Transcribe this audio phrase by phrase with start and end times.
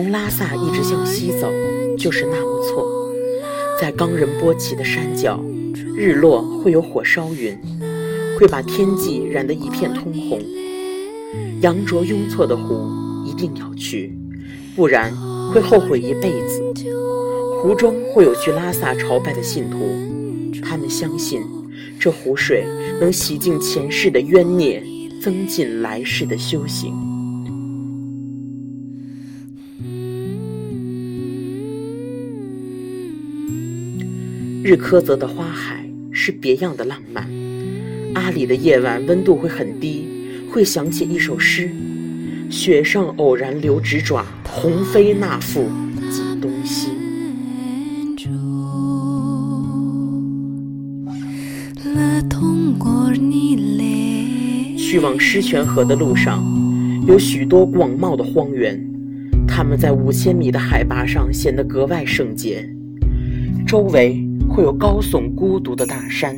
[0.00, 1.52] 从拉萨一直向西走，
[1.98, 2.88] 就是纳木错。
[3.78, 5.38] 在冈仁波齐的山脚，
[5.94, 7.54] 日落会有火烧云，
[8.38, 10.40] 会把天际染得一片通红。
[11.60, 12.90] 羊卓雍措的湖
[13.26, 14.16] 一定要去，
[14.74, 15.14] 不然
[15.52, 16.62] 会后悔一辈子。
[17.62, 19.80] 湖中会有去拉萨朝拜的信徒，
[20.62, 21.42] 他们相信
[21.98, 22.64] 这湖水
[22.98, 24.82] 能洗净前世的冤孽，
[25.22, 27.09] 增进来世的修行。
[34.62, 37.26] 日喀则的花海是别样的浪漫，
[38.12, 40.06] 阿里的夜晚温度会很低，
[40.50, 41.70] 会想起一首诗：
[42.50, 45.66] 雪上偶然留指爪，鸿飞那复
[46.10, 46.90] 几东西。
[54.76, 56.44] 去往狮泉河的路上，
[57.06, 58.78] 有许多广袤的荒原，
[59.46, 62.68] 它们在五千米的海拔上显得格外圣洁，
[63.66, 64.29] 周围。
[64.60, 66.36] 会有高耸孤独的大山，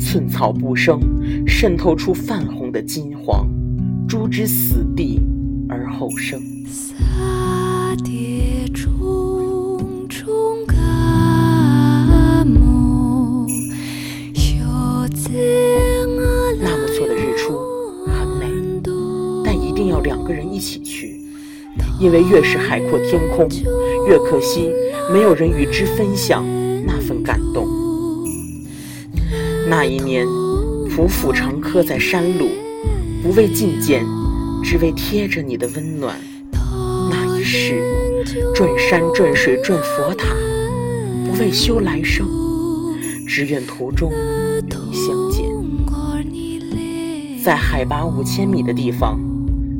[0.00, 0.98] 寸草不生，
[1.46, 3.46] 渗透出泛红的金黄。
[4.08, 5.20] 诸之死地
[5.68, 6.40] 而后生。
[16.58, 17.58] 那么错的日出
[18.06, 18.46] 很美，
[19.44, 21.20] 但一定要两个人一起去，
[22.00, 23.46] 因为越是海阔天空，
[24.08, 24.70] 越可惜
[25.12, 26.42] 没有人与之分享。
[26.86, 27.66] 那份感动。
[29.68, 30.26] 那一年，
[30.90, 32.48] 匍匐长磕在山路，
[33.22, 34.04] 不为觐见，
[34.62, 36.16] 只为贴着你的温暖。
[37.10, 37.82] 那一世，
[38.54, 40.34] 转山转水转佛塔，
[41.26, 42.26] 不为修来生，
[43.26, 45.42] 只愿途中与你相见。
[47.42, 49.18] 在海拔五千米的地方，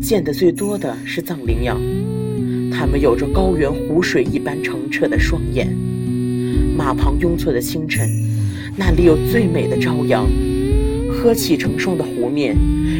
[0.00, 1.76] 见的最多的是藏羚羊，
[2.70, 5.66] 它们有着高原湖水一般澄澈的双眼。
[6.88, 8.08] 马旁雍措的清晨，
[8.74, 10.26] 那里有最美的朝阳，
[11.12, 12.56] 呵气成霜的湖面，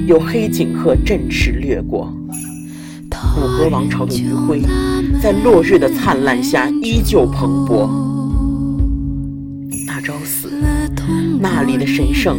[0.07, 2.13] 有黑颈鹤振翅掠过。
[3.11, 4.61] 古格王朝的余晖，
[5.23, 7.89] 在落日的灿烂下依旧蓬勃。
[9.87, 10.51] 大昭寺，
[11.41, 12.37] 那里的神圣，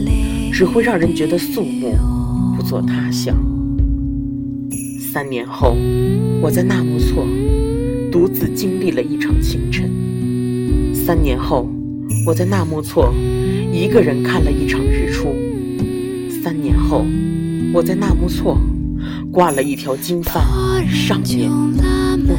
[0.54, 1.96] 只会让人觉得肃穆，
[2.56, 3.36] 不做他想。
[5.12, 5.76] 三年后，
[6.44, 7.26] 我在纳木错，
[8.12, 9.90] 独自经历了一场清晨。
[11.09, 11.68] 三年后，
[12.24, 13.12] 我在纳木错
[13.74, 15.36] 一个人看了一场日出。
[16.44, 17.03] 三年后，
[17.74, 18.59] 我在纳木错
[19.31, 20.40] 挂了一条金幡，
[20.88, 21.50] 上面
[22.28, 22.38] 风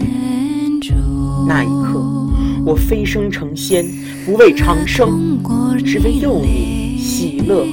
[0.00, 0.94] 雨住。
[1.46, 2.02] 那一刻，
[2.64, 3.84] 我飞升成仙，
[4.24, 5.38] 不为长生，
[5.84, 7.66] 只为佑你喜乐。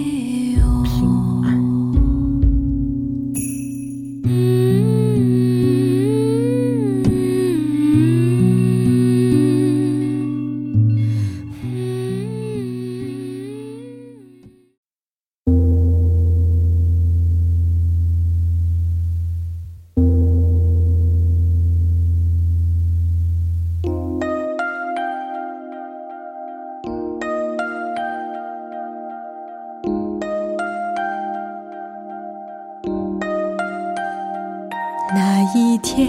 [35.16, 36.08] 那一天，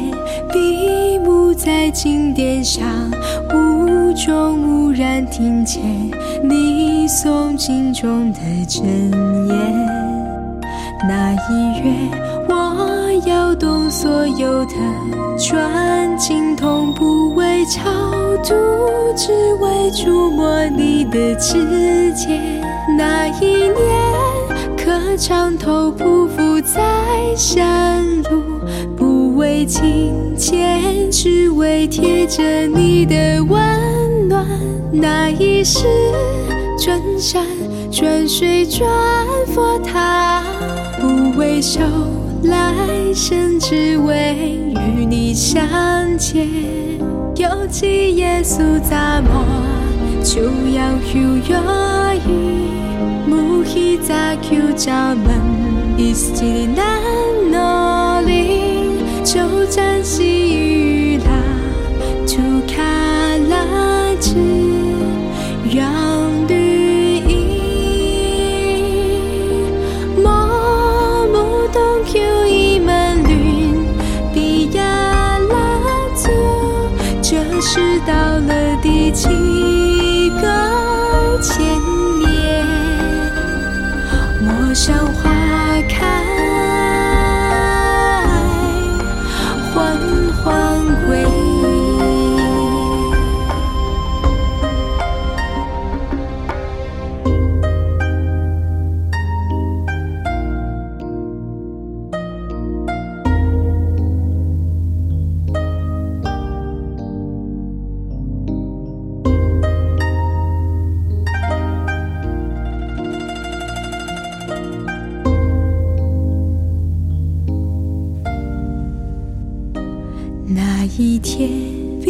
[0.52, 2.84] 闭目在经殿上，
[3.48, 5.82] 无中蓦然听见
[6.42, 8.84] 你诵经中的真
[9.48, 10.60] 言。
[11.08, 11.94] 那一月，
[12.46, 14.74] 我摇动所有的
[15.38, 17.90] 转经筒不为超
[18.44, 18.54] 度，
[19.16, 22.60] 只为触摸你的指尖。
[22.98, 23.76] 那一年，
[24.76, 26.82] 磕长头匍匐在
[27.34, 27.89] 山。
[29.60, 34.46] 为觐见，只为贴着你的温暖。
[34.90, 35.86] 那一世，
[36.78, 37.44] 转山
[37.92, 38.88] 转水转
[39.48, 40.42] 佛塔，
[40.98, 41.82] 不为修
[42.44, 42.74] 来
[43.14, 44.58] 生，只为
[44.96, 45.62] 与你相
[46.16, 46.48] 见。
[47.36, 49.44] 有几耶稣咋么
[50.24, 50.40] 就
[50.74, 51.54] 要有约
[52.26, 52.30] 语？
[53.26, 55.28] 木希咋求家门，
[55.98, 56.42] 一时
[56.74, 57.02] 难
[57.50, 58.30] 挪离。
[58.60, 58.69] 就
[77.72, 79.28] 是到了第几
[80.40, 81.64] 个千
[82.18, 82.66] 年？
[84.40, 85.06] 陌上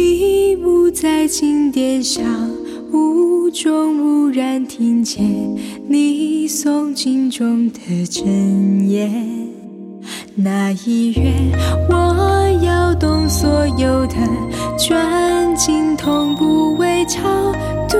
[0.01, 2.23] 闭目在经殿上，
[2.91, 5.23] 无中无然听见
[5.87, 9.11] 你诵经中的真言。
[10.33, 11.31] 那一月，
[11.87, 14.15] 我摇动所有的
[14.75, 17.53] 转经，同步微潮，
[17.87, 17.99] 都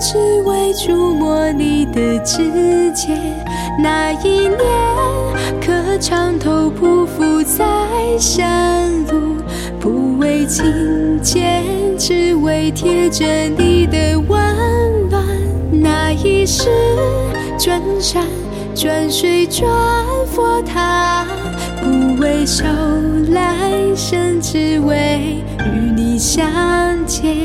[0.00, 3.20] 只为触摸你的指尖。
[3.78, 4.58] 那一年，
[5.60, 7.66] 可长头匍匐在
[8.18, 9.43] 山路。
[10.24, 11.62] 为觐见，
[11.98, 13.26] 只为贴着
[13.58, 14.40] 你的温
[15.10, 15.22] 暖。
[15.70, 16.70] 那一世
[17.58, 18.24] 转山
[18.74, 19.62] 转水转
[20.32, 21.26] 佛塔，
[21.82, 22.64] 不为受
[23.34, 26.46] 来生，只为与你相
[27.04, 27.36] 见。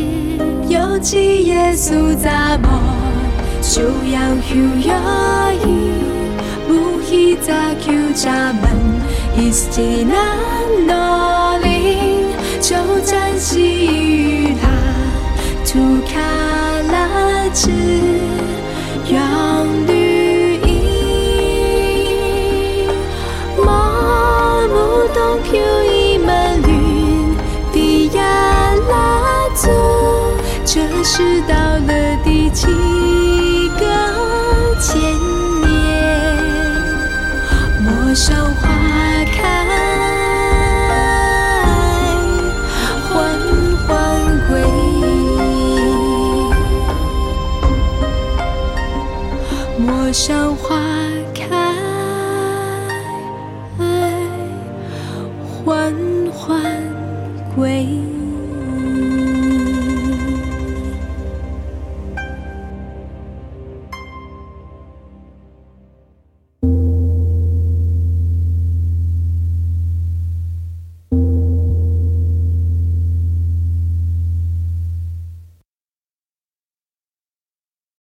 [0.70, 2.80] 有几耶稣杂梦，
[3.62, 4.22] 就要
[4.56, 5.68] 有压抑，
[6.66, 8.72] 不一杂求闸门
[9.52, 10.16] ，is 艰难
[10.88, 11.49] 努力。
[12.70, 14.70] 就暂息于他，
[15.66, 16.20] 图卡
[16.92, 17.72] 拉之
[19.12, 20.70] 让绿荫，
[23.58, 25.50] 毛木东飘
[25.84, 27.36] 一门云，
[27.74, 28.22] 迪亚
[28.88, 29.68] 拉祖，
[30.64, 31.90] 这是到了
[32.24, 32.68] 第几
[33.80, 33.82] 个
[34.80, 35.02] 千
[35.60, 36.38] 年？
[37.82, 38.54] 陌上
[50.10, 50.89] 的笑话